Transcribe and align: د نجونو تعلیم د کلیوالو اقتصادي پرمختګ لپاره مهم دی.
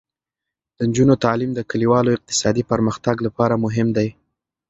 د 0.77 0.77
نجونو 0.89 1.13
تعلیم 1.25 1.51
د 1.55 1.59
کلیوالو 1.71 2.15
اقتصادي 2.17 2.63
پرمختګ 2.71 3.15
لپاره 3.27 3.61
مهم 3.65 3.87
دی. 3.97 4.09